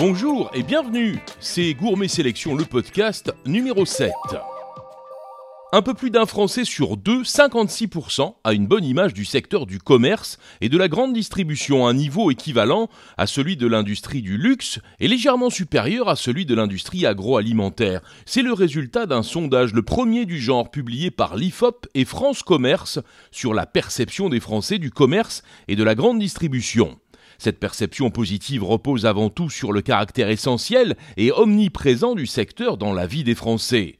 Bonjour 0.00 0.50
et 0.54 0.62
bienvenue, 0.62 1.18
c'est 1.40 1.74
Gourmet 1.74 2.08
Sélection 2.08 2.54
le 2.54 2.64
podcast 2.64 3.34
numéro 3.44 3.84
7. 3.84 4.10
Un 5.74 5.82
peu 5.82 5.92
plus 5.92 6.10
d'un 6.10 6.24
Français 6.24 6.64
sur 6.64 6.96
deux, 6.96 7.20
56%, 7.20 8.36
a 8.42 8.54
une 8.54 8.66
bonne 8.66 8.86
image 8.86 9.12
du 9.12 9.26
secteur 9.26 9.66
du 9.66 9.78
commerce 9.78 10.38
et 10.62 10.70
de 10.70 10.78
la 10.78 10.88
grande 10.88 11.12
distribution, 11.12 11.86
un 11.86 11.92
niveau 11.92 12.30
équivalent 12.30 12.88
à 13.18 13.26
celui 13.26 13.58
de 13.58 13.66
l'industrie 13.66 14.22
du 14.22 14.38
luxe 14.38 14.80
et 15.00 15.06
légèrement 15.06 15.50
supérieur 15.50 16.08
à 16.08 16.16
celui 16.16 16.46
de 16.46 16.54
l'industrie 16.54 17.04
agroalimentaire. 17.04 18.00
C'est 18.24 18.40
le 18.40 18.54
résultat 18.54 19.04
d'un 19.04 19.22
sondage, 19.22 19.74
le 19.74 19.82
premier 19.82 20.24
du 20.24 20.40
genre, 20.40 20.70
publié 20.70 21.10
par 21.10 21.36
l'IFOP 21.36 21.86
et 21.92 22.06
France 22.06 22.42
Commerce 22.42 23.00
sur 23.30 23.52
la 23.52 23.66
perception 23.66 24.30
des 24.30 24.40
Français 24.40 24.78
du 24.78 24.90
commerce 24.90 25.42
et 25.68 25.76
de 25.76 25.84
la 25.84 25.94
grande 25.94 26.20
distribution. 26.20 26.98
Cette 27.40 27.58
perception 27.58 28.10
positive 28.10 28.62
repose 28.64 29.06
avant 29.06 29.30
tout 29.30 29.48
sur 29.48 29.72
le 29.72 29.80
caractère 29.80 30.28
essentiel 30.28 30.94
et 31.16 31.32
omniprésent 31.32 32.14
du 32.14 32.26
secteur 32.26 32.76
dans 32.76 32.92
la 32.92 33.06
vie 33.06 33.24
des 33.24 33.34
Français. 33.34 33.96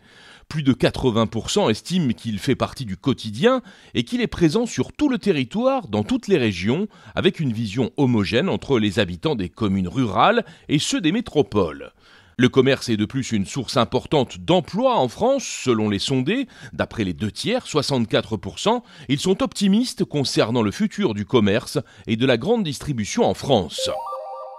Plus 0.50 0.62
de 0.62 0.74
80% 0.74 1.70
estiment 1.70 2.12
qu'il 2.12 2.38
fait 2.38 2.54
partie 2.54 2.84
du 2.84 2.98
quotidien 2.98 3.62
et 3.94 4.04
qu'il 4.04 4.20
est 4.20 4.26
présent 4.26 4.66
sur 4.66 4.92
tout 4.92 5.08
le 5.08 5.16
territoire, 5.16 5.88
dans 5.88 6.04
toutes 6.04 6.28
les 6.28 6.36
régions, 6.36 6.86
avec 7.14 7.40
une 7.40 7.54
vision 7.54 7.92
homogène 7.96 8.50
entre 8.50 8.78
les 8.78 8.98
habitants 8.98 9.36
des 9.36 9.48
communes 9.48 9.88
rurales 9.88 10.44
et 10.68 10.78
ceux 10.78 11.00
des 11.00 11.12
métropoles. 11.12 11.94
Le 12.40 12.48
commerce 12.48 12.88
est 12.88 12.96
de 12.96 13.04
plus 13.04 13.32
une 13.32 13.44
source 13.44 13.76
importante 13.76 14.38
d'emplois 14.38 14.96
en 14.96 15.08
France, 15.08 15.44
selon 15.44 15.90
les 15.90 15.98
sondés. 15.98 16.48
D'après 16.72 17.04
les 17.04 17.12
deux 17.12 17.30
tiers, 17.30 17.66
64%, 17.66 18.80
ils 19.10 19.20
sont 19.20 19.42
optimistes 19.42 20.06
concernant 20.06 20.62
le 20.62 20.70
futur 20.70 21.12
du 21.12 21.26
commerce 21.26 21.76
et 22.06 22.16
de 22.16 22.24
la 22.24 22.38
grande 22.38 22.64
distribution 22.64 23.24
en 23.24 23.34
France. 23.34 23.90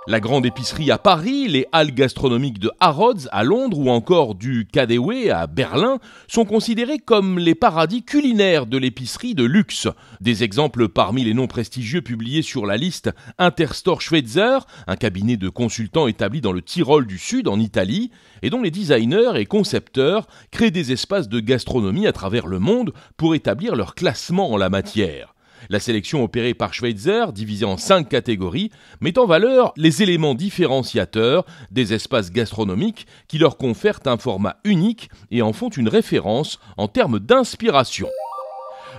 La 0.08 0.20
grande 0.20 0.48
épicerie 0.48 0.90
à 0.90 0.98
Paris, 0.98 1.48
les 1.48 1.68
halles 1.72 1.94
gastronomiques 1.94 2.58
de 2.58 2.72
Harrods 2.80 3.28
à 3.32 3.44
Londres 3.44 3.78
ou 3.78 3.92
encore 3.92 4.34
du 4.34 4.66
Cadeway 4.66 5.30
à 5.30 5.46
Berlin 5.46 6.00
sont 6.28 6.44
considérés 6.44 6.98
comme 6.98 7.38
les 7.38 7.54
paradis 7.54 8.02
culinaires 8.02 8.66
de 8.66 8.80
l'épicerie 8.80 9.36
de 9.36 9.44
luxe. 9.44 9.88
Des 10.20 10.44
exemples 10.44 10.90
parmi 10.90 11.24
les 11.24 11.36
noms 11.36 11.46
prestigieux 11.46 12.02
publiés 12.02 12.42
sur 12.42 12.66
la 12.66 12.78
liste 12.78 13.12
Interstore 13.38 14.02
Schweitzer, 14.02 14.66
un 14.88 14.96
cabinet 14.96 15.38
de 15.38 15.50
consultants 15.50 16.08
établi 16.08 16.42
dans 16.42 16.52
le 16.52 16.64
Tyrol 16.64 17.06
du 17.06 17.20
Sud 17.20 17.48
en 17.48 17.60
Italie, 17.60 18.10
et 18.42 18.50
dont 18.50 18.64
les 18.64 18.72
designers 18.72 19.34
et 19.36 19.46
concepteurs 19.46 20.26
créent 20.50 20.72
des 20.72 20.92
espaces 20.92 21.30
de 21.30 21.40
gastronomie 21.40 22.08
à 22.08 22.12
travers 22.12 22.48
le 22.48 22.58
monde 22.58 22.92
pour 23.18 23.36
établir 23.36 23.76
leur 23.76 23.94
classement 23.94 24.52
en 24.52 24.58
la 24.58 24.70
matière. 24.70 25.36
La 25.70 25.80
sélection 25.80 26.24
opérée 26.24 26.54
par 26.54 26.74
Schweitzer, 26.74 27.34
divisée 27.34 27.66
en 27.66 27.78
cinq 27.78 28.10
catégories, 28.10 28.72
met 29.00 29.18
en 29.18 29.26
valeur 29.26 29.74
les 29.78 30.04
éléments 30.04 30.36
différenciateurs 30.36 31.46
des 31.72 31.94
espaces 31.94 32.32
gastronomiques 32.32 33.08
qui 33.28 33.38
leur 33.38 33.58
confèrent 33.58 34.00
un 34.06 34.18
format 34.18 34.58
unique 34.64 35.10
et 35.30 35.42
en 35.42 35.54
font 35.54 35.70
une 35.70 35.90
référence 35.90 36.60
en 36.78 36.88
termes 36.88 37.20
d'inspiration. 37.20 38.10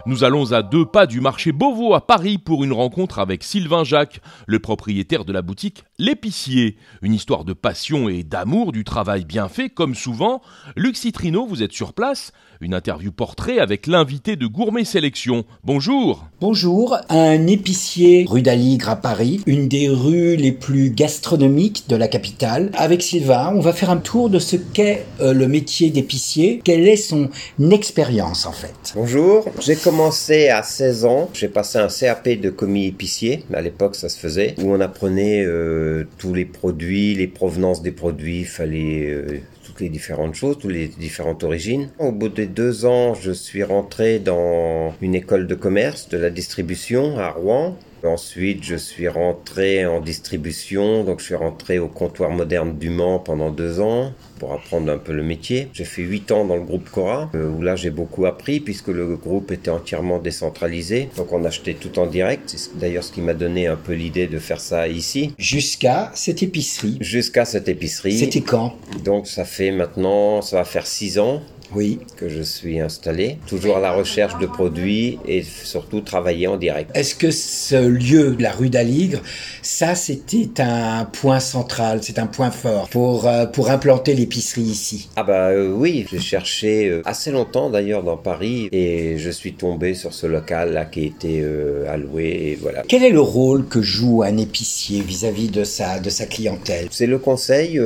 Nous 0.04 0.24
allons 0.24 0.50
à 0.50 0.62
deux 0.62 0.84
pas 0.84 1.06
du 1.06 1.20
marché 1.20 1.52
Beauvau 1.52 1.94
à 1.94 2.04
Paris 2.04 2.36
pour 2.36 2.64
une 2.64 2.72
rencontre 2.72 3.20
avec 3.20 3.44
Sylvain 3.44 3.84
Jacques, 3.84 4.20
le 4.48 4.58
propriétaire 4.58 5.24
de 5.24 5.32
la 5.32 5.42
boutique 5.42 5.84
L'Épicier. 5.98 6.76
Une 7.02 7.14
histoire 7.14 7.44
de 7.44 7.52
passion 7.52 8.08
et 8.08 8.24
d'amour 8.24 8.72
du 8.72 8.82
travail 8.82 9.24
bien 9.24 9.48
fait, 9.48 9.68
comme 9.68 9.94
souvent. 9.94 10.42
Luc 10.74 10.96
Citrino, 10.96 11.46
vous 11.46 11.62
êtes 11.62 11.72
sur 11.72 11.92
place. 11.92 12.32
Une 12.60 12.74
interview 12.74 13.12
portrait 13.12 13.60
avec 13.60 13.86
l'invité 13.86 14.34
de 14.34 14.46
Gourmet 14.46 14.84
Sélection. 14.84 15.44
Bonjour. 15.62 16.26
Bonjour, 16.40 16.96
un 17.08 17.46
épicier 17.46 18.24
rue 18.28 18.42
d'Aligre 18.42 18.88
à 18.88 18.96
Paris, 18.96 19.40
une 19.46 19.68
des 19.68 19.88
rues 19.88 20.34
les 20.34 20.52
plus 20.52 20.90
gastronomiques 20.90 21.84
de 21.88 21.94
la 21.94 22.08
capitale. 22.08 22.70
Avec 22.74 23.02
Sylvain, 23.02 23.52
on 23.54 23.60
va 23.60 23.72
faire 23.72 23.90
un 23.90 23.96
tour 23.98 24.30
de 24.30 24.40
ce 24.40 24.56
qu'est 24.56 25.06
euh, 25.20 25.32
le 25.32 25.46
métier 25.46 25.90
d'épicier. 25.90 26.60
Quelle 26.64 26.88
est 26.88 26.96
son 26.96 27.30
expérience 27.70 28.46
en 28.46 28.52
fait? 28.52 28.92
Bonjour, 28.96 29.44
j'ai 29.60 29.76
commencé 29.92 30.48
à 30.48 30.62
16 30.62 31.04
ans. 31.04 31.28
J'ai 31.34 31.48
passé 31.48 31.76
un 31.76 31.88
CAP 31.88 32.40
de 32.40 32.48
commis 32.48 32.86
épicier. 32.86 33.44
À 33.52 33.60
l'époque, 33.60 33.94
ça 33.94 34.08
se 34.08 34.18
faisait. 34.18 34.54
Où 34.56 34.72
on 34.72 34.80
apprenait 34.80 35.44
euh, 35.44 36.04
tous 36.16 36.32
les 36.32 36.46
produits, 36.46 37.14
les 37.14 37.26
provenances 37.26 37.82
des 37.82 37.90
produits. 37.90 38.40
Il 38.40 38.46
fallait 38.46 39.10
euh, 39.10 39.40
toutes 39.66 39.82
les 39.82 39.90
différentes 39.90 40.34
choses, 40.34 40.56
toutes 40.58 40.72
les 40.72 40.88
différentes 40.88 41.44
origines. 41.44 41.90
Au 41.98 42.10
bout 42.10 42.30
des 42.30 42.46
deux 42.46 42.86
ans, 42.86 43.12
je 43.12 43.32
suis 43.32 43.62
rentré 43.62 44.18
dans 44.18 44.94
une 45.02 45.14
école 45.14 45.46
de 45.46 45.54
commerce, 45.54 46.08
de 46.08 46.16
la 46.16 46.30
distribution 46.30 47.18
à 47.18 47.28
Rouen. 47.28 47.76
Ensuite, 48.04 48.64
je 48.64 48.74
suis 48.74 49.06
rentré 49.06 49.86
en 49.86 50.00
distribution, 50.00 51.04
donc 51.04 51.20
je 51.20 51.26
suis 51.26 51.34
rentré 51.34 51.78
au 51.78 51.88
comptoir 51.88 52.30
moderne 52.30 52.76
du 52.78 52.90
Mans 52.90 53.20
pendant 53.20 53.50
deux 53.50 53.80
ans 53.80 54.12
pour 54.40 54.52
apprendre 54.52 54.90
un 54.90 54.98
peu 54.98 55.12
le 55.12 55.22
métier. 55.22 55.68
J'ai 55.72 55.84
fait 55.84 56.02
huit 56.02 56.32
ans 56.32 56.44
dans 56.44 56.56
le 56.56 56.64
groupe 56.64 56.90
Cora, 56.90 57.30
euh, 57.34 57.48
où 57.48 57.62
là 57.62 57.76
j'ai 57.76 57.90
beaucoup 57.90 58.26
appris 58.26 58.58
puisque 58.58 58.88
le 58.88 59.16
groupe 59.16 59.52
était 59.52 59.70
entièrement 59.70 60.18
décentralisé. 60.18 61.08
Donc 61.16 61.32
on 61.32 61.44
achetait 61.44 61.74
tout 61.74 61.96
en 62.00 62.06
direct. 62.06 62.52
C'est 62.56 62.76
d'ailleurs 62.76 63.04
ce 63.04 63.12
qui 63.12 63.20
m'a 63.20 63.34
donné 63.34 63.68
un 63.68 63.76
peu 63.76 63.92
l'idée 63.92 64.26
de 64.26 64.38
faire 64.38 64.60
ça 64.60 64.88
ici. 64.88 65.32
Jusqu'à 65.38 66.10
cette 66.14 66.42
épicerie. 66.42 66.98
Jusqu'à 67.00 67.44
cette 67.44 67.68
épicerie. 67.68 68.18
C'était 68.18 68.40
quand? 68.40 68.74
Donc 69.04 69.28
ça 69.28 69.44
fait 69.44 69.70
maintenant, 69.70 70.42
ça 70.42 70.56
va 70.56 70.64
faire 70.64 70.86
six 70.88 71.20
ans 71.20 71.40
oui. 71.74 71.98
que 72.16 72.28
je 72.28 72.42
suis 72.42 72.80
installé, 72.80 73.38
toujours 73.46 73.76
à 73.76 73.80
la 73.80 73.92
recherche 73.92 74.38
de 74.38 74.46
produits 74.46 75.18
et 75.26 75.42
surtout 75.42 76.00
travailler 76.00 76.46
en 76.46 76.56
direct. 76.56 76.90
Est-ce 76.94 77.14
que 77.14 77.30
ce 77.30 77.76
lieu, 77.76 78.36
la 78.38 78.52
rue 78.52 78.68
d'Aligre, 78.68 79.20
ça 79.62 79.94
c'était 79.94 80.60
un 80.60 81.04
point 81.04 81.40
central, 81.40 82.00
c'est 82.02 82.18
un 82.18 82.26
point 82.26 82.50
fort 82.50 82.88
pour, 82.88 83.26
euh, 83.26 83.46
pour 83.46 83.70
implanter 83.70 84.14
l'épicerie 84.14 84.62
ici? 84.62 85.08
Ah 85.16 85.22
bah 85.22 85.48
euh, 85.48 85.72
oui, 85.72 86.06
j'ai 86.10 86.20
cherché 86.20 86.88
euh, 86.88 87.02
assez 87.04 87.30
longtemps 87.30 87.70
d'ailleurs 87.70 88.02
dans 88.02 88.16
Paris 88.16 88.68
et 88.72 89.18
je 89.18 89.30
suis 89.30 89.54
tombé 89.54 89.94
sur 89.94 90.12
ce 90.12 90.26
local 90.26 90.72
là 90.72 90.84
qui 90.84 91.00
a 91.00 91.04
été 91.04 91.44
alloué 91.88 92.24
et 92.24 92.58
voilà. 92.60 92.82
Quel 92.86 93.02
est 93.04 93.10
le 93.10 93.20
rôle 93.20 93.66
que 93.66 93.82
joue 93.82 94.22
un 94.22 94.36
épicier 94.36 95.00
vis-à-vis 95.00 95.48
de 95.48 95.64
sa, 95.64 95.98
de 95.98 96.10
sa 96.10 96.26
clientèle? 96.26 96.88
C'est 96.90 97.06
le 97.06 97.18
conseil. 97.18 97.78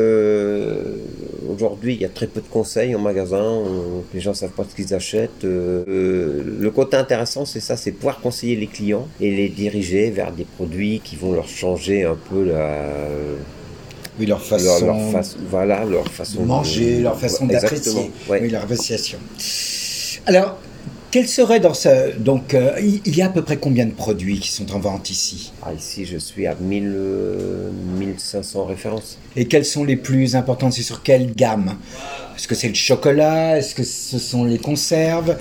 Aujourd'hui, 1.48 1.94
il 1.94 2.00
y 2.00 2.04
a 2.04 2.08
très 2.08 2.26
peu 2.26 2.40
de 2.40 2.46
conseils 2.46 2.94
en 2.94 2.98
magasin 2.98 3.62
les 4.14 4.20
gens 4.20 4.34
savent 4.34 4.50
pas 4.50 4.64
ce 4.68 4.74
qu'ils 4.74 4.94
achètent. 4.94 5.44
Euh, 5.44 6.42
le 6.58 6.70
côté 6.70 6.96
intéressant, 6.96 7.44
c'est 7.44 7.60
ça, 7.60 7.76
c'est 7.76 7.92
pouvoir 7.92 8.20
conseiller 8.20 8.56
les 8.56 8.66
clients 8.66 9.08
et 9.20 9.34
les 9.34 9.48
diriger 9.48 10.10
vers 10.10 10.32
des 10.32 10.44
produits 10.44 11.00
qui 11.02 11.16
vont 11.16 11.32
leur 11.32 11.48
changer 11.48 12.04
un 12.04 12.16
peu 12.30 12.44
la 12.44 12.90
oui, 14.18 14.26
leur 14.26 14.42
façon, 14.42 14.86
leur, 14.86 15.10
façon, 15.10 15.36
voilà, 15.50 15.84
leur 15.84 16.08
façon 16.08 16.40
de 16.40 16.46
manger, 16.46 17.00
leur 17.00 17.18
façon 17.18 17.46
d'apprécier, 17.46 18.10
oui, 18.30 18.48
leur 18.48 18.62
appréciation. 18.62 19.18
Alors, 20.24 20.56
quel 21.10 21.28
serait 21.28 21.60
dans 21.60 21.74
ce... 21.74 22.16
Donc, 22.18 22.54
euh, 22.54 22.72
il 22.80 23.16
y 23.16 23.22
a 23.22 23.26
à 23.26 23.28
peu 23.28 23.42
près 23.42 23.58
combien 23.58 23.86
de 23.86 23.92
produits 23.92 24.40
qui 24.40 24.50
sont 24.50 24.74
en 24.74 24.78
vente 24.78 25.10
ici? 25.10 25.52
Ah, 25.62 25.72
Ici, 25.72 26.04
je 26.04 26.18
suis 26.18 26.46
à 26.46 26.54
1000, 26.54 26.94
1500 27.98 28.60
euh, 28.60 28.62
références. 28.64 29.18
Et 29.36 29.46
quelles 29.46 29.64
sont 29.64 29.84
les 29.84 29.96
plus 29.96 30.34
importantes 30.34 30.72
C'est 30.72 30.82
sur 30.82 31.02
quelle 31.02 31.32
gamme? 31.34 31.76
Est-ce 32.36 32.48
que 32.48 32.54
c'est 32.54 32.68
le 32.68 32.74
chocolat? 32.74 33.56
Est-ce 33.56 33.74
que 33.74 33.82
ce 33.82 34.18
sont 34.18 34.44
les 34.44 34.58
conserves? 34.58 35.36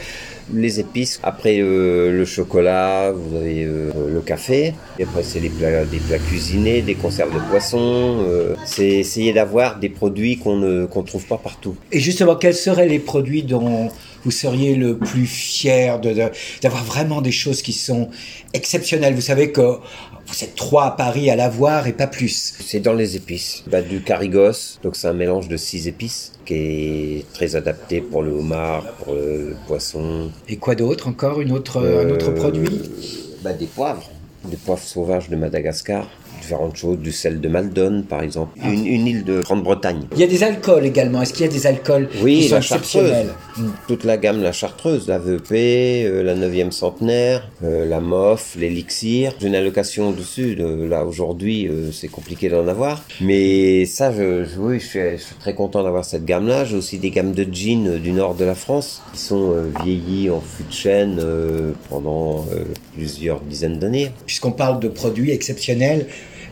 Les 0.53 0.79
épices. 0.79 1.19
Après 1.23 1.59
euh, 1.59 2.11
le 2.11 2.23
chocolat, 2.23 3.11
vous 3.11 3.35
avez 3.35 3.63
euh, 3.63 3.91
le 4.13 4.21
café. 4.21 4.73
Et 4.97 5.03
après, 5.03 5.23
c'est 5.23 5.39
des 5.39 5.49
plats, 5.49 5.85
des 5.85 5.97
plats 5.97 6.19
cuisinés, 6.19 6.81
des 6.83 6.95
conserves 6.95 7.33
de 7.33 7.39
poisson. 7.49 8.23
Euh, 8.27 8.55
c'est 8.63 8.87
essayer 8.87 9.33
d'avoir 9.33 9.79
des 9.79 9.89
produits 9.89 10.37
qu'on 10.37 10.55
ne 10.55 10.85
qu'on 10.85 11.03
trouve 11.03 11.25
pas 11.25 11.37
partout. 11.37 11.75
Et 11.91 11.99
justement, 11.99 12.35
quels 12.35 12.55
seraient 12.55 12.87
les 12.87 12.99
produits 12.99 13.43
dont 13.43 13.89
vous 14.25 14.31
seriez 14.31 14.75
le 14.75 14.97
plus 14.97 15.27
fier 15.27 15.99
d'avoir 15.99 16.83
de, 16.83 16.87
vraiment 16.87 17.21
des 17.21 17.31
choses 17.31 17.61
qui 17.61 17.73
sont 17.73 18.09
exceptionnelles 18.53 19.13
Vous 19.13 19.21
savez 19.21 19.51
que 19.51 19.61
vous 20.27 20.43
êtes 20.43 20.55
trois 20.55 20.85
à 20.85 20.91
Paris 20.91 21.29
à 21.29 21.35
l'avoir 21.35 21.85
et 21.87 21.93
pas 21.93 22.07
plus. 22.07 22.55
C'est 22.59 22.79
dans 22.79 22.93
les 22.93 23.15
épices. 23.15 23.63
Bah, 23.67 23.83
du 23.83 24.01
carigos, 24.01 24.79
donc 24.81 24.95
c'est 24.95 25.07
un 25.07 25.13
mélange 25.13 25.47
de 25.47 25.57
six 25.57 25.87
épices 25.87 26.33
qui 26.45 26.55
est 26.55 27.25
très 27.33 27.55
adapté 27.55 28.01
pour 28.01 28.23
le 28.23 28.31
homard, 28.31 28.83
pour 29.03 29.13
le 29.13 29.55
poisson. 29.67 30.31
Et 30.49 30.57
quoi 30.57 30.73
d'autre 30.73 31.07
encore? 31.07 31.41
Une 31.41 31.51
autre, 31.51 31.77
Un 31.77 32.09
autre 32.09 32.29
euh, 32.31 32.35
produit? 32.35 32.81
bah, 33.43 33.53
Des 33.53 33.67
poivres, 33.67 34.09
des 34.45 34.57
poivres 34.57 34.81
sauvages 34.81 35.29
de 35.29 35.35
Madagascar 35.35 36.09
différentes 36.45 36.75
choses, 36.75 36.99
du 36.99 37.11
sel 37.11 37.41
de 37.41 37.47
Maldon 37.47 38.03
par 38.07 38.21
exemple, 38.21 38.57
ah. 38.61 38.69
une, 38.69 39.07
île 39.07 39.23
de 39.23 39.41
Grande-Bretagne. 39.41 40.03
Il 40.13 40.19
y 40.19 40.23
a 40.23 40.27
des 40.27 40.43
alcools 40.43 40.85
également, 40.85 41.21
est-ce 41.23 41.33
qu'il 41.33 41.45
y 41.45 41.49
a 41.49 41.51
des 41.51 41.65
alcools 41.65 42.07
oui, 42.21 42.41
qui 42.41 42.49
sont 42.49 42.57
exceptionnels 42.57 43.29
hmm. 43.57 43.69
Toute 43.87 44.03
la 44.03 44.17
gamme, 44.17 44.43
la 44.43 44.51
chartreuse, 44.51 45.07
la 45.07 45.17
VEP, 45.17 45.51
euh, 45.51 46.23
la 46.23 46.35
9e 46.35 46.71
centenaire, 46.71 47.49
euh, 47.63 47.85
la 47.85 47.99
MOF, 47.99 48.55
l'élixir. 48.59 49.33
J'ai 49.39 49.47
une 49.47 49.55
allocation 49.55 50.11
dessus, 50.11 50.55
là 50.55 51.03
aujourd'hui 51.05 51.67
euh, 51.67 51.91
c'est 51.91 52.09
compliqué 52.09 52.49
d'en 52.49 52.67
avoir. 52.67 53.03
Mais 53.21 53.85
ça, 53.85 54.11
je, 54.11 54.45
oui, 54.59 54.79
je 54.79 54.85
suis, 54.85 54.99
très 55.39 55.55
content 55.55 55.83
d'avoir 55.83 56.05
cette 56.05 56.25
gamme-là. 56.25 56.65
J'ai 56.65 56.77
aussi 56.77 56.99
des 56.99 57.09
gammes 57.09 57.33
de 57.33 57.45
jeans 57.51 57.97
du 57.97 58.11
nord 58.11 58.35
de 58.35 58.45
la 58.45 58.55
France 58.55 59.01
qui 59.13 59.19
sont 59.19 59.55
vieillis 59.83 60.29
en 60.29 60.41
fût 60.41 60.63
de 60.63 60.71
chêne 60.73 61.23
pendant 61.89 62.45
plusieurs 62.93 63.41
dizaines 63.41 63.79
d'années. 63.79 64.11
Puisqu'on 64.25 64.51
parle 64.51 64.79
de 64.79 64.87
produits 64.87 65.31
exceptionnels, 65.31 66.05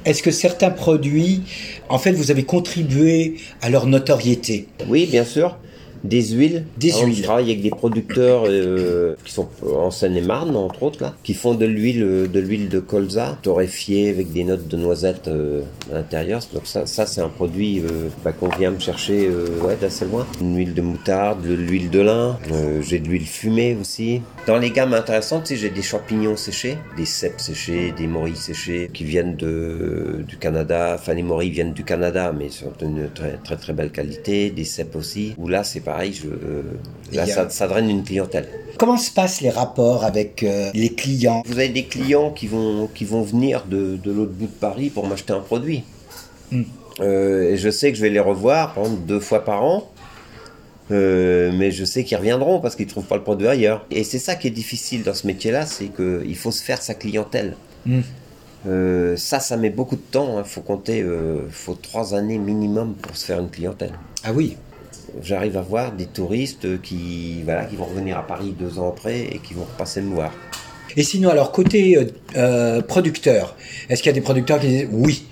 Est-ce 0.06 0.22
que 0.22 0.32
certains 0.32 0.72
produits, 0.72 1.44
en 1.90 1.98
fait, 1.98 2.12
vous 2.12 2.32
avez 2.32 2.44
contribué 2.44 3.36
à 3.62 3.70
leur 3.70 3.88
notoriété? 3.88 4.68
Oui, 4.88 5.06
bien 5.06 5.26
sûr 5.26 5.58
des 6.04 6.22
huiles. 6.30 6.66
Des 6.78 6.92
huiles. 6.92 7.16
Je 7.16 7.24
travaille 7.24 7.52
avec 7.52 7.62
des 7.62 7.70
producteurs 7.70 8.44
euh, 8.48 9.16
qui 9.24 9.34
sont 9.34 9.48
en 9.76 9.92
Seine-et-Marne, 9.92 10.56
entre 10.56 10.84
autres, 10.84 11.02
là, 11.02 11.14
qui 11.24 11.34
font 11.34 11.54
de 11.54 11.66
l'huile, 11.66 12.04
euh, 12.04 12.28
de 12.28 12.40
l'huile 12.40 12.70
de 12.70 12.80
colza 12.80 13.38
torréfiée 13.42 14.10
avec 14.10 14.32
des 14.32 14.44
notes 14.44 14.68
de 14.68 14.78
noisettes 14.78 15.28
euh, 15.28 15.62
à 15.92 15.96
l'intérieur. 15.96 16.42
Donc 16.54 16.64
ça, 16.66 16.86
ça 16.86 17.06
c'est 17.06 17.22
un 17.22 17.30
produit 17.30 17.80
euh, 17.80 18.10
bah, 18.24 18.32
qu'on 18.34 18.50
vient 18.50 18.72
me 18.72 18.80
chercher 18.80 19.30
ouais, 19.64 19.78
d'assez 19.80 20.06
loin. 20.06 20.28
Une 20.42 20.58
huile 20.58 20.74
de 20.74 20.82
moutarde, 20.82 21.42
de 21.48 21.54
l'huile 21.54 21.90
de 21.90 22.02
lin. 22.02 22.38
j'ai 22.82 23.00
de 23.00 23.08
l'huile 23.08 23.26
fumée 23.26 23.78
aussi. 23.80 24.22
Dans 24.46 24.58
les 24.58 24.72
gammes 24.72 24.94
intéressantes, 24.94 25.52
j'ai 25.54 25.70
des 25.70 25.82
champignons 25.82 26.36
séchés, 26.36 26.78
des 26.98 27.06
cèpes 27.06 27.40
séchés, 27.40 27.94
des 27.96 28.08
morilles 28.08 28.36
séchées 28.36 28.90
qui 28.94 29.06
viennent 29.06 29.36
de, 29.36 30.24
du 30.28 30.38
Canada. 30.38 30.96
Enfin, 30.96 31.14
les 31.14 31.24
morilles 31.24 31.52
viennent 31.52 31.74
du 31.74 31.84
Canada, 31.84 32.34
mais 32.38 32.50
sont 32.50 32.74
d'une 32.78 33.10
très 33.10 33.38
très 33.44 33.56
très 33.56 33.74
belle 33.74 33.92
qualité. 33.92 34.50
Des 34.50 34.66
cèpes 34.66 34.96
aussi. 34.96 35.34
Où 35.38 35.48
là, 35.48 35.64
c'est 35.64 35.80
pas 35.80 35.93
pareil, 35.94 36.14
je, 36.14 37.16
là, 37.16 37.50
ça, 37.50 37.68
draine 37.68 37.88
une 37.88 38.04
clientèle. 38.04 38.48
Comment 38.80 38.98
se 38.98 39.12
passent 39.12 39.42
les 39.42 39.52
rapports 39.52 40.04
avec 40.04 40.42
euh, 40.42 40.72
les 40.74 40.90
clients? 40.90 41.44
Vous 41.46 41.60
avez 41.60 41.70
des 41.70 41.86
clients 41.86 42.32
qui 42.32 42.48
vont, 42.48 42.88
qui 42.88 43.06
vont 43.06 43.22
venir 43.22 43.66
de, 43.70 43.98
de 43.98 44.12
l'autre 44.12 44.32
bout 44.32 44.48
de 44.48 44.60
Paris 44.60 44.90
pour 44.90 45.06
m'acheter 45.06 45.34
un 45.34 45.42
produit. 45.42 45.84
Hmm. 46.52 46.64
Euh, 47.00 47.52
et 47.52 47.58
je 47.58 47.70
sais 47.70 47.92
que 47.92 47.98
je 47.98 48.02
vais 48.02 48.10
les 48.10 48.20
revoir, 48.20 48.74
par 48.74 48.86
exemple, 48.86 49.04
deux 49.06 49.20
fois 49.20 49.46
par 49.46 49.64
an. 49.64 49.92
Euh, 50.92 51.52
mais 51.54 51.70
je 51.70 51.86
sais 51.86 52.04
qu'ils 52.04 52.18
reviendront 52.18 52.60
parce 52.60 52.76
qu'ils 52.76 52.88
ne 52.88 52.92
trouvent 52.92 53.06
pas 53.06 53.18
le 53.18 53.24
produit 53.24 53.48
ailleurs. 53.48 53.86
Et 53.92 54.04
c'est 54.04 54.20
ça 54.20 54.34
qui 54.34 54.48
est 54.48 54.52
difficile 54.52 55.04
dans 55.04 55.14
ce 55.14 55.28
métier-là, 55.28 55.68
c'est 55.68 55.90
qu'il 55.96 56.36
faut 56.36 56.52
se 56.52 56.64
faire 56.64 56.82
sa 56.82 56.96
clientèle. 56.96 57.56
Hmm. 57.86 58.02
ça, 59.16 59.40
ça 59.40 59.58
met 59.58 59.70
beaucoup 59.70 59.96
de 59.96 60.08
temps. 60.10 60.38
Il 60.38 60.40
hein. 60.40 60.44
faut 60.44 60.62
compter, 60.62 60.98
il 60.98 61.52
faut 61.52 61.76
trois 61.76 62.16
années 62.16 62.40
minimum 62.40 62.96
pour 62.96 63.16
se 63.16 63.26
faire 63.26 63.40
une 63.40 63.52
clientèle. 63.52 63.94
Ah 64.24 64.34
oui 64.34 64.58
j'arrive 65.22 65.58
à 65.58 65.62
voir 65.62 65.92
des 65.92 66.06
touristes 66.06 66.82
qui, 66.82 67.42
voilà, 67.44 67.66
qui 67.66 67.76
vont 67.76 67.86
revenir 67.86 68.18
à 68.18 68.26
Paris 68.26 68.54
deux 68.58 68.80
ans 68.80 68.90
après 68.90 69.22
et 69.22 69.40
qui 69.40 69.54
vont 69.54 69.64
repasser 69.64 70.02
me 70.02 70.14
voir. 70.14 70.32
Et 70.96 71.04
sinon, 71.04 71.30
alors 71.30 71.52
côté 71.52 71.98
euh, 71.98 72.06
euh, 72.36 72.82
producteur, 72.82 73.56
est-ce 73.90 74.04
qu'il 74.04 74.10
y 74.10 74.14
a 74.14 74.14
des 74.14 74.22
producteurs 74.22 74.60
qui 74.60 74.68
disent 74.68 74.88
oui, 74.92 75.26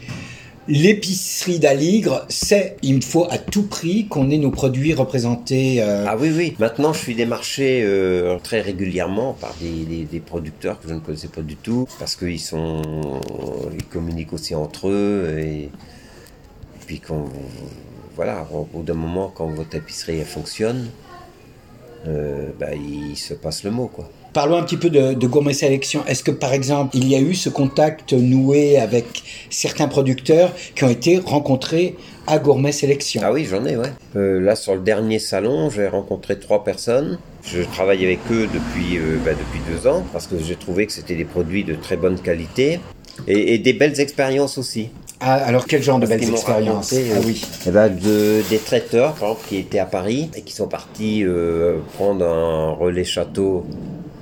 l'épicerie 0.68 1.60
d'Aligre, 1.60 2.26
c'est 2.30 2.78
il 2.82 3.04
faut 3.04 3.28
à 3.30 3.38
tout 3.38 3.64
prix 3.64 4.08
qu'on 4.08 4.30
ait 4.32 4.38
nos 4.38 4.50
produits 4.50 4.94
représentés. 4.94 5.82
Euh, 5.82 6.06
ah 6.08 6.18
oui, 6.20 6.32
oui. 6.36 6.56
Maintenant, 6.60 6.94
je 6.94 7.00
suis 7.00 7.16
démarché 7.16 7.88
très 8.44 8.62
régulièrement 8.62 9.34
par 9.34 9.54
des, 9.62 10.06
des, 10.06 10.20
producteurs 10.20 10.80
que 10.82 10.90
je 10.90 10.94
ne 10.94 11.00
connaissais 11.00 11.28
pas 11.28 11.42
du 11.42 11.56
tout 11.56 11.88
parce 12.00 12.16
qu'ils 12.16 12.40
sont, 12.40 12.82
ils 13.74 13.86
communiquent 13.86 14.34
aussi 14.34 14.56
entre 14.56 14.90
eux 14.90 15.38
et, 15.40 15.70
puis 16.88 17.00
quand 17.00 17.26
voilà, 18.16 18.48
au 18.54 18.64
bout 18.64 18.84
d'un 18.84 18.94
moment, 18.94 19.32
quand 19.34 19.48
votre 19.48 19.76
épicerie 19.76 20.24
fonctionne, 20.24 20.90
euh, 22.08 22.50
bah, 22.60 22.74
il 22.74 23.16
se 23.16 23.34
passe 23.34 23.64
le 23.64 23.72
mot, 23.72 23.88
quoi. 23.88 24.10
Parlons 24.34 24.56
un 24.56 24.64
petit 24.64 24.78
peu 24.78 24.90
de, 24.90 25.14
Gourmet 25.28 25.54
Sélection. 25.54 26.06
Est-ce 26.08 26.24
que, 26.24 26.32
par 26.32 26.54
exemple, 26.54 26.96
il 26.96 27.08
y 27.08 27.16
a 27.16 27.20
eu 27.20 27.34
ce 27.34 27.50
contact 27.50 28.14
noué 28.14 28.78
avec 28.78 29.24
certains 29.50 29.90
producteurs 29.90 30.54
qui 30.74 30.86
ont 30.86 30.90
été 30.90 31.18
rencontrés 31.18 31.98
à 32.28 32.40
Gourmet 32.40 32.72
Sélection? 32.72 33.22
Ah 33.26 33.34
oui, 33.34 33.46
j'en 33.46 33.66
ai, 33.66 33.76
ouais. 33.76 33.92
Euh, 34.16 34.40
là, 34.40 34.56
sur 34.56 34.74
le 34.76 34.82
dernier 34.82 35.20
salon, 35.20 35.70
j'ai 35.70 35.88
rencontré 35.88 36.40
trois 36.40 36.64
personnes. 36.64 37.20
Je 37.44 37.62
travaille 37.62 38.06
avec 38.06 38.20
eux 38.32 38.48
depuis, 38.54 38.98
euh, 38.98 39.18
bah, 39.26 39.32
depuis 39.32 39.60
deux 39.70 39.86
ans 39.86 40.06
parce 40.14 40.28
que 40.28 40.38
j'ai 40.40 40.56
trouvé 40.56 40.86
que 40.86 40.94
c'était 40.94 41.16
des 41.16 41.26
produits 41.26 41.66
de 41.66 41.76
très 41.76 41.98
bonne 41.98 42.20
qualité 42.20 42.80
et 43.28 43.58
des 43.58 43.74
belles 43.74 44.00
expériences 44.00 44.58
aussi. 44.58 44.90
Ah, 45.24 45.36
alors 45.36 45.68
quel 45.68 45.84
genre 45.84 46.00
de 46.00 46.08
belles 46.08 46.28
expériences 46.28 46.94
Ah 46.94 47.20
oui. 47.24 47.46
Eh 47.68 47.72
ben, 47.72 47.90
de, 47.90 48.42
des 48.50 48.58
traiteurs, 48.58 49.14
par 49.14 49.30
exemple, 49.30 49.48
qui 49.48 49.58
étaient 49.58 49.80
à 49.80 49.86
Paris 49.86 50.32
et 50.36 50.42
qui 50.42 50.54
sont 50.54 50.68
partis 50.68 51.24
euh, 51.24 51.78
prendre 51.94 52.26
un 52.26 52.72
relais 52.72 53.04
château 53.04 53.66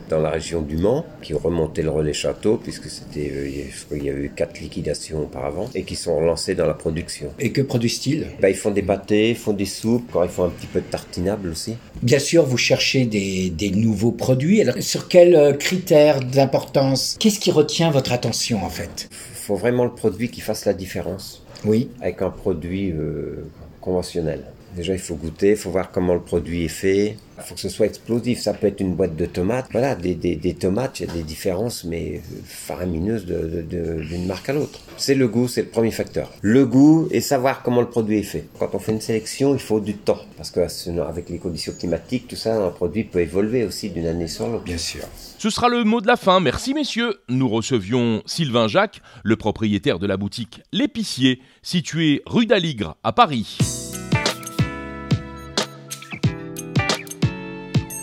dans 0.09 0.19
la 0.19 0.29
région 0.31 0.61
du 0.61 0.77
Mans, 0.77 1.06
qui 1.21 1.33
remontaient 1.33 1.81
le 1.81 1.89
relais 1.89 2.13
château, 2.13 2.59
puisque 2.61 2.89
c'était, 2.89 3.31
euh, 3.33 3.47
il 3.95 4.03
y 4.03 4.09
a 4.09 4.13
eu 4.13 4.31
quatre 4.35 4.59
liquidations 4.59 5.21
auparavant, 5.21 5.69
et 5.75 5.83
qui 5.83 5.95
sont 5.95 6.15
relancés 6.17 6.56
dans 6.56 6.65
la 6.65 6.73
production. 6.73 7.31
Et 7.39 7.51
que 7.51 7.61
produisent-ils? 7.61 8.27
Ben, 8.41 8.50
Ils 8.50 8.56
font 8.56 8.71
des 8.71 8.81
pâtés, 8.81 9.29
ils 9.29 9.35
font 9.35 9.53
des 9.53 9.65
soupes, 9.65 10.09
quand 10.11 10.23
ils 10.23 10.29
font 10.29 10.45
un 10.45 10.50
petit 10.50 10.67
peu 10.67 10.81
de 10.81 10.85
tartinable 10.85 11.50
aussi. 11.50 11.75
Bien 12.01 12.19
sûr, 12.19 12.45
vous 12.45 12.57
cherchez 12.57 13.06
des, 13.06 13.50
des 13.50 13.69
nouveaux 13.71 14.11
produits. 14.11 14.61
Alors, 14.61 14.75
sur 14.81 15.07
quels 15.07 15.35
euh, 15.35 15.53
critères 15.53 16.21
d'importance 16.21 17.15
Qu'est-ce 17.19 17.39
qui 17.39 17.51
retient 17.51 17.91
votre 17.91 18.12
attention 18.12 18.63
en 18.63 18.69
fait? 18.69 19.09
Faut 19.33 19.55
vraiment 19.55 19.83
le 19.85 19.91
produit 19.91 20.29
qui 20.29 20.41
fasse 20.41 20.65
la 20.65 20.73
différence. 20.73 21.44
Oui. 21.65 21.89
Avec 22.01 22.21
un 22.21 22.29
produit 22.29 22.91
euh, 22.91 23.45
conventionnel. 23.81 24.45
Déjà, 24.75 24.94
il 24.94 25.00
faut 25.00 25.15
goûter, 25.15 25.51
il 25.51 25.57
faut 25.57 25.71
voir 25.71 25.91
comment 25.91 26.13
le 26.13 26.21
produit 26.21 26.65
est 26.65 26.67
fait. 26.67 27.17
Il 27.41 27.47
faut 27.47 27.56
que 27.56 27.62
ce 27.62 27.69
soit 27.69 27.86
explosif. 27.86 28.39
Ça 28.39 28.53
peut 28.53 28.68
être 28.68 28.81
une 28.81 28.95
boîte 28.95 29.15
de 29.15 29.25
tomates. 29.25 29.68
Voilà, 29.71 29.95
des, 29.95 30.15
des, 30.15 30.36
des 30.36 30.53
tomates, 30.53 31.00
il 31.00 31.07
y 31.07 31.09
a 31.09 31.13
des 31.13 31.24
différences, 31.24 31.83
mais 31.83 32.21
faramineuses 32.45 33.25
d'une 33.25 34.25
marque 34.25 34.50
à 34.50 34.53
l'autre. 34.53 34.80
C'est 34.97 35.15
le 35.15 35.27
goût, 35.27 35.47
c'est 35.47 35.62
le 35.62 35.69
premier 35.69 35.91
facteur. 35.91 36.31
Le 36.41 36.65
goût 36.65 37.07
et 37.12 37.21
savoir 37.21 37.63
comment 37.63 37.81
le 37.81 37.89
produit 37.89 38.19
est 38.19 38.24
fait. 38.24 38.47
Quand 38.59 38.69
on 38.74 38.80
fait 38.80 38.91
une 38.91 39.01
sélection, 39.01 39.53
il 39.53 39.59
faut 39.59 39.80
du 39.80 39.95
temps. 39.95 40.19
Parce 40.38 40.51
que 40.51 40.59
avec 41.01 41.30
les 41.30 41.38
conditions 41.38 41.74
climatiques, 41.77 42.27
tout 42.27 42.36
ça, 42.36 42.56
un 42.56 42.69
produit 42.69 43.03
peut 43.03 43.19
évoluer 43.19 43.65
aussi 43.65 43.89
d'une 43.89 44.07
année 44.07 44.27
sur 44.27 44.47
l'autre. 44.47 44.63
Bien 44.65 44.77
sûr. 44.77 45.01
Ce 45.38 45.50
sera 45.50 45.69
le 45.69 45.83
mot 45.83 46.01
de 46.01 46.07
la 46.07 46.18
fin. 46.18 46.39
Merci 46.39 46.74
messieurs. 46.74 47.15
Nous 47.30 47.47
recevions 47.47 48.21
Sylvain 48.25 48.68
Jacques, 48.68 49.01
le 49.24 49.36
propriétaire 49.36 50.00
de 50.00 50.07
la 50.07 50.18
boutique 50.18 50.62
L'Épicier, 50.74 51.39
située 51.62 52.21
rue 52.25 52.45
d'Aligre 52.45 52.95
à 53.03 53.13
Paris. 53.13 53.57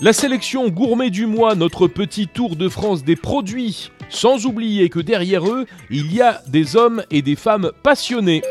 La 0.03 0.13
sélection 0.13 0.69
gourmet 0.69 1.09
du 1.09 1.25
mois, 1.25 1.55
notre 1.55 1.89
petit 1.89 2.29
tour 2.29 2.55
de 2.55 2.69
France 2.69 3.03
des 3.03 3.17
produits, 3.17 3.91
sans 4.11 4.45
oublier 4.45 4.91
que 4.91 5.01
derrière 5.01 5.49
eux, 5.49 5.65
il 5.89 6.13
y 6.13 6.21
a 6.21 6.43
des 6.49 6.77
hommes 6.77 7.03
et 7.11 7.23
des 7.23 7.35
femmes 7.35 7.73
passionnés. 7.83 8.43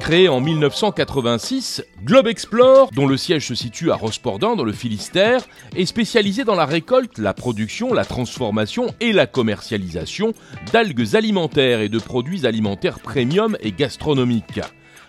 Créé 0.00 0.28
en 0.28 0.40
1986, 0.40 1.84
Globe 2.04 2.26
Explore, 2.26 2.90
dont 2.96 3.06
le 3.06 3.16
siège 3.16 3.46
se 3.46 3.54
situe 3.54 3.92
à 3.92 3.94
Rospordin 3.94 4.56
dans 4.56 4.64
le 4.64 4.72
Finistère, 4.72 5.42
est 5.76 5.86
spécialisé 5.86 6.42
dans 6.42 6.56
la 6.56 6.66
récolte, 6.66 7.18
la 7.18 7.32
production, 7.32 7.94
la 7.94 8.04
transformation 8.04 8.88
et 8.98 9.12
la 9.12 9.26
commercialisation 9.28 10.32
d'algues 10.72 11.14
alimentaires 11.14 11.80
et 11.80 11.88
de 11.88 11.98
produits 12.00 12.44
alimentaires 12.44 12.98
premium 12.98 13.56
et 13.60 13.70
gastronomiques. 13.70 14.60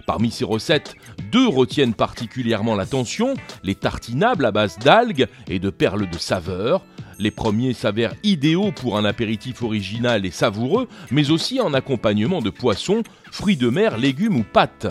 Parmi 0.07 0.31
ces 0.31 0.45
recettes, 0.45 0.95
deux 1.33 1.49
retiennent 1.49 1.93
particulièrement 1.93 2.75
l'attention, 2.75 3.33
les 3.61 3.75
tartinables 3.75 4.45
à 4.45 4.51
base 4.51 4.79
d'algues 4.79 5.27
et 5.49 5.59
de 5.59 5.69
perles 5.69 6.09
de 6.09 6.17
saveur. 6.17 6.85
Les 7.19 7.29
premiers 7.29 7.73
s'avèrent 7.73 8.15
idéaux 8.23 8.71
pour 8.71 8.97
un 8.97 9.03
apéritif 9.03 9.63
original 9.63 10.25
et 10.25 10.31
savoureux, 10.31 10.87
mais 11.11 11.29
aussi 11.29 11.59
en 11.59 11.73
accompagnement 11.73 12.41
de 12.41 12.49
poissons, 12.49 13.03
fruits 13.31 13.57
de 13.57 13.69
mer, 13.69 13.97
légumes 13.97 14.37
ou 14.37 14.43
pâtes. 14.43 14.87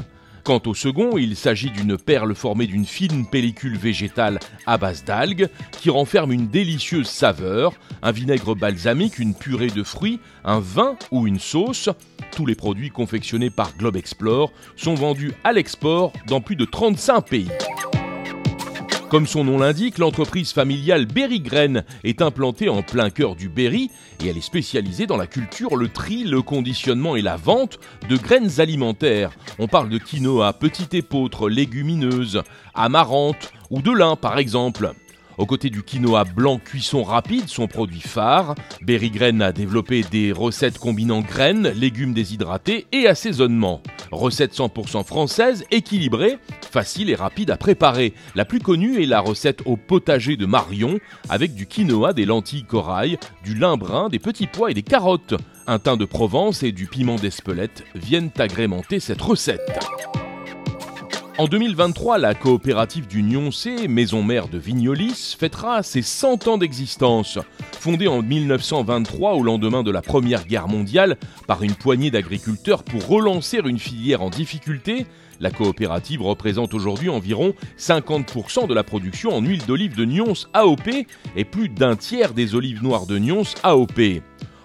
Quant 0.46 0.62
au 0.66 0.74
second, 0.74 1.18
il 1.18 1.34
s'agit 1.34 1.72
d'une 1.72 1.98
perle 1.98 2.36
formée 2.36 2.68
d'une 2.68 2.86
fine 2.86 3.26
pellicule 3.26 3.76
végétale 3.76 4.38
à 4.64 4.78
base 4.78 5.02
d'algues 5.02 5.48
qui 5.72 5.90
renferme 5.90 6.30
une 6.30 6.46
délicieuse 6.46 7.08
saveur, 7.08 7.72
un 8.00 8.12
vinaigre 8.12 8.54
balsamique, 8.54 9.18
une 9.18 9.34
purée 9.34 9.70
de 9.70 9.82
fruits, 9.82 10.20
un 10.44 10.60
vin 10.60 10.94
ou 11.10 11.26
une 11.26 11.40
sauce. 11.40 11.88
Tous 12.30 12.46
les 12.46 12.54
produits 12.54 12.90
confectionnés 12.90 13.50
par 13.50 13.76
Globe 13.76 13.96
Explore 13.96 14.52
sont 14.76 14.94
vendus 14.94 15.32
à 15.42 15.52
l'export 15.52 16.12
dans 16.28 16.40
plus 16.40 16.54
de 16.54 16.64
35 16.64 17.22
pays. 17.22 17.48
Comme 19.08 19.28
son 19.28 19.44
nom 19.44 19.58
l'indique, 19.58 19.98
l'entreprise 19.98 20.52
familiale 20.52 21.06
Berry 21.06 21.38
Grain 21.38 21.82
est 22.02 22.22
implantée 22.22 22.68
en 22.68 22.82
plein 22.82 23.08
cœur 23.08 23.36
du 23.36 23.48
Berry 23.48 23.88
et 24.20 24.28
elle 24.28 24.36
est 24.36 24.40
spécialisée 24.40 25.06
dans 25.06 25.16
la 25.16 25.28
culture, 25.28 25.76
le 25.76 25.88
tri, 25.88 26.24
le 26.24 26.42
conditionnement 26.42 27.14
et 27.14 27.22
la 27.22 27.36
vente 27.36 27.78
de 28.08 28.16
graines 28.16 28.58
alimentaires. 28.58 29.30
On 29.60 29.68
parle 29.68 29.90
de 29.90 29.98
quinoa, 29.98 30.52
petite 30.54 30.92
épeautre, 30.92 31.48
légumineuse, 31.48 32.42
amarante 32.74 33.52
ou 33.70 33.80
de 33.80 33.92
lin 33.92 34.16
par 34.16 34.38
exemple. 34.38 34.92
Aux 35.38 35.44
côtés 35.44 35.68
du 35.68 35.82
quinoa 35.82 36.24
blanc 36.24 36.58
cuisson 36.58 37.02
rapide, 37.02 37.48
son 37.48 37.66
produit 37.66 38.00
phare, 38.00 38.54
Berry 38.80 39.10
Grain 39.10 39.40
a 39.40 39.52
développé 39.52 40.02
des 40.02 40.32
recettes 40.32 40.78
combinant 40.78 41.20
graines, 41.20 41.68
légumes 41.68 42.14
déshydratés 42.14 42.86
et 42.92 43.06
assaisonnement. 43.06 43.82
Recette 44.10 44.54
100% 44.54 45.04
française, 45.04 45.64
équilibrée, 45.70 46.38
facile 46.70 47.10
et 47.10 47.14
rapide 47.14 47.50
à 47.50 47.58
préparer. 47.58 48.14
La 48.34 48.46
plus 48.46 48.60
connue 48.60 49.02
est 49.02 49.06
la 49.06 49.20
recette 49.20 49.60
au 49.66 49.76
potager 49.76 50.36
de 50.36 50.46
Marion, 50.46 50.98
avec 51.28 51.54
du 51.54 51.66
quinoa, 51.66 52.14
des 52.14 52.24
lentilles 52.24 52.64
corail, 52.64 53.18
du 53.44 53.54
lin 53.54 53.76
brun, 53.76 54.08
des 54.08 54.18
petits 54.18 54.46
pois 54.46 54.70
et 54.70 54.74
des 54.74 54.82
carottes. 54.82 55.34
Un 55.66 55.78
thym 55.78 55.98
de 55.98 56.06
Provence 56.06 56.62
et 56.62 56.72
du 56.72 56.86
piment 56.86 57.16
d'Espelette 57.16 57.84
viennent 57.94 58.30
agrémenter 58.38 59.00
cette 59.00 59.20
recette. 59.20 59.80
En 61.38 61.48
2023, 61.48 62.16
la 62.16 62.34
coopérative 62.34 63.06
du 63.06 63.22
Nyoncé, 63.22 63.88
maison 63.88 64.22
mère 64.22 64.48
de 64.48 64.56
Vignolis, 64.56 65.36
fêtera 65.38 65.82
ses 65.82 66.00
100 66.00 66.48
ans 66.48 66.56
d'existence. 66.56 67.38
Fondée 67.78 68.08
en 68.08 68.22
1923 68.22 69.34
au 69.34 69.42
lendemain 69.42 69.82
de 69.82 69.90
la 69.90 70.00
Première 70.00 70.46
Guerre 70.46 70.66
mondiale 70.66 71.18
par 71.46 71.62
une 71.62 71.74
poignée 71.74 72.10
d'agriculteurs 72.10 72.84
pour 72.84 73.06
relancer 73.06 73.60
une 73.66 73.78
filière 73.78 74.22
en 74.22 74.30
difficulté, 74.30 75.06
la 75.38 75.50
coopérative 75.50 76.22
représente 76.22 76.72
aujourd'hui 76.72 77.10
environ 77.10 77.52
50% 77.78 78.66
de 78.66 78.72
la 78.72 78.82
production 78.82 79.34
en 79.36 79.42
huile 79.42 79.66
d'olive 79.66 79.94
de 79.94 80.06
Nyons 80.06 80.46
AOP 80.54 80.88
et 81.36 81.44
plus 81.44 81.68
d'un 81.68 81.96
tiers 81.96 82.32
des 82.32 82.54
olives 82.54 82.82
noires 82.82 83.04
de 83.04 83.18
Nyons 83.18 83.44
AOP. 83.62 84.22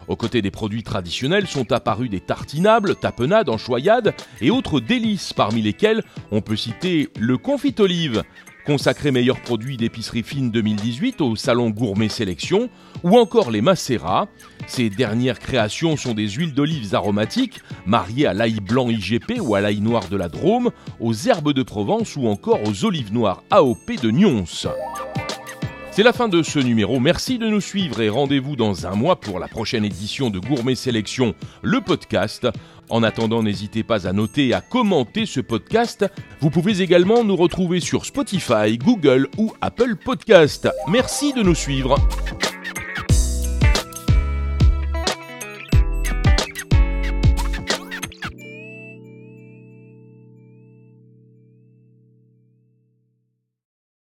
Aux 0.07 0.15
côtés 0.15 0.41
des 0.41 0.51
produits 0.51 0.83
traditionnels 0.83 1.47
sont 1.47 1.71
apparus 1.71 2.09
des 2.09 2.19
tartinables, 2.19 2.95
tapenades, 2.95 3.49
enchoyades 3.49 4.13
et 4.41 4.51
autres 4.51 4.79
délices, 4.79 5.33
parmi 5.33 5.61
lesquels 5.61 6.03
on 6.31 6.41
peut 6.41 6.55
citer 6.55 7.09
le 7.19 7.37
confit 7.37 7.75
olive, 7.79 8.23
consacré 8.65 9.11
meilleur 9.11 9.41
produit 9.41 9.77
d'épicerie 9.77 10.23
fine 10.23 10.51
2018 10.51 11.21
au 11.21 11.35
salon 11.35 11.69
Gourmet 11.69 12.09
Sélection, 12.09 12.69
ou 13.03 13.17
encore 13.17 13.51
les 13.51 13.61
macérats. 13.61 14.27
Ces 14.67 14.89
dernières 14.89 15.39
créations 15.39 15.97
sont 15.97 16.13
des 16.13 16.29
huiles 16.29 16.53
d'olives 16.53 16.93
aromatiques, 16.93 17.61
mariées 17.85 18.27
à 18.27 18.33
l'ail 18.33 18.59
blanc 18.59 18.89
IGP 18.89 19.39
ou 19.41 19.55
à 19.55 19.61
l'ail 19.61 19.81
noir 19.81 20.07
de 20.09 20.17
la 20.17 20.29
Drôme, 20.29 20.71
aux 20.99 21.13
herbes 21.13 21.53
de 21.53 21.63
Provence 21.63 22.15
ou 22.15 22.27
encore 22.27 22.59
aux 22.67 22.85
olives 22.85 23.13
noires 23.13 23.43
AOP 23.49 24.01
de 24.01 24.11
Nyons. 24.11 24.45
C'est 25.93 26.03
la 26.03 26.13
fin 26.13 26.29
de 26.29 26.41
ce 26.41 26.57
numéro. 26.59 27.01
Merci 27.01 27.37
de 27.37 27.47
nous 27.47 27.59
suivre 27.59 27.99
et 28.01 28.07
rendez-vous 28.07 28.55
dans 28.55 28.87
un 28.87 28.95
mois 28.95 29.17
pour 29.17 29.39
la 29.39 29.49
prochaine 29.49 29.83
édition 29.83 30.29
de 30.29 30.39
Gourmet 30.39 30.75
Sélection, 30.75 31.35
le 31.63 31.81
podcast. 31.81 32.47
En 32.89 33.03
attendant, 33.03 33.43
n'hésitez 33.43 33.83
pas 33.83 34.07
à 34.07 34.13
noter 34.13 34.47
et 34.47 34.53
à 34.53 34.61
commenter 34.61 35.25
ce 35.25 35.41
podcast. 35.41 36.05
Vous 36.39 36.49
pouvez 36.49 36.81
également 36.81 37.25
nous 37.25 37.35
retrouver 37.35 37.81
sur 37.81 38.05
Spotify, 38.05 38.77
Google 38.77 39.27
ou 39.37 39.51
Apple 39.59 39.97
Podcast. 39.97 40.69
Merci 40.87 41.33
de 41.33 41.43
nous 41.43 41.55
suivre. 41.55 41.97